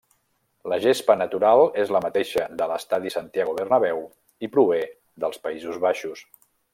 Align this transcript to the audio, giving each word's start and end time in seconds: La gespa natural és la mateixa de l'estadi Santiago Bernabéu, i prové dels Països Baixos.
La 0.71 0.77
gespa 0.85 1.15
natural 1.19 1.61
és 1.83 1.91
la 1.97 2.01
mateixa 2.07 2.47
de 2.61 2.69
l'estadi 2.73 3.13
Santiago 3.19 3.55
Bernabéu, 3.61 4.01
i 4.47 4.53
prové 4.57 4.83
dels 5.25 5.41
Països 5.45 5.79
Baixos. 5.89 6.25